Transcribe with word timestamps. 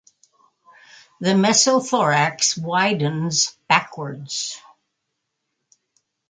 The 1.19 1.35
mesothorax 1.35 2.57
widens 2.59 3.55
backwards. 3.69 4.59